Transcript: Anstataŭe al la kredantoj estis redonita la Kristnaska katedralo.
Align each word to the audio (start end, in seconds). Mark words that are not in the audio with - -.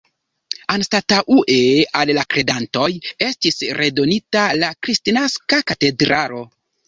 Anstataŭe 0.75 1.57
al 1.99 2.11
la 2.19 2.23
kredantoj 2.35 2.87
estis 3.27 3.59
redonita 3.81 4.47
la 4.63 4.73
Kristnaska 4.87 5.63
katedralo. 5.73 6.43